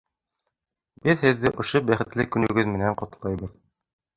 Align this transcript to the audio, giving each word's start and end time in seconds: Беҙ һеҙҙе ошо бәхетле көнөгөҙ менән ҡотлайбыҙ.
Беҙ 1.03 1.19
һеҙҙе 1.27 1.51
ошо 1.65 1.83
бәхетле 1.91 2.27
көнөгөҙ 2.37 2.73
менән 2.75 2.99
ҡотлайбыҙ. 3.03 3.55